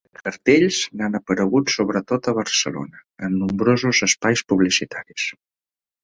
[0.17, 5.27] De cartells, n’han apareguts sobretot a Barcelona, en nombrosos espais publicitaris.